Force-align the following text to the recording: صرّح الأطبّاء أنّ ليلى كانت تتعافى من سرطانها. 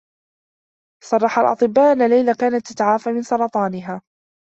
صرّح 1.03 1.39
الأطبّاء 1.39 1.93
أنّ 1.93 2.07
ليلى 2.09 2.33
كانت 2.33 2.71
تتعافى 2.73 3.09
من 3.11 3.21
سرطانها. 3.23 4.01